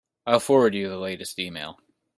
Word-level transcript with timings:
I'll 0.25 0.39
forward 0.39 0.73
you 0.73 0.89
the 0.89 0.97
latest 0.97 1.37
email. 1.37 1.79